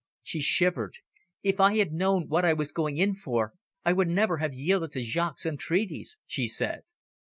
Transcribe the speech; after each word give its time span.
She 0.23 0.41
shivered. 0.41 0.95
"If 1.43 1.59
I 1.59 1.77
had 1.77 1.91
known 1.93 2.27
what 2.27 2.43
I 2.43 2.53
was 2.53 2.71
going 2.71 2.97
in 2.97 3.13
for, 3.13 3.53
I 3.85 3.93
would 3.93 4.07
never 4.07 4.37
have 4.37 4.51
yielded 4.51 4.93
to 4.93 5.03
Jaques' 5.03 5.45
entreaties," 5.45 6.17
she 6.25 6.47
said. 6.47 6.81